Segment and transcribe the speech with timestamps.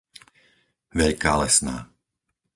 [0.99, 1.75] Veľká Lesná